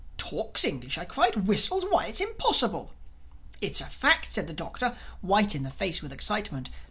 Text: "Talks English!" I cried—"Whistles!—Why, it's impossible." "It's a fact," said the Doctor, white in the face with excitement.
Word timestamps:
"Talks 0.17 0.63
English!" 0.65 0.97
I 0.97 1.05
cried—"Whistles!—Why, 1.05 2.07
it's 2.07 2.19
impossible." 2.19 2.91
"It's 3.61 3.81
a 3.81 3.85
fact," 3.85 4.33
said 4.33 4.47
the 4.47 4.51
Doctor, 4.51 4.97
white 5.21 5.53
in 5.53 5.61
the 5.61 5.69
face 5.69 6.01
with 6.01 6.11
excitement. 6.11 6.71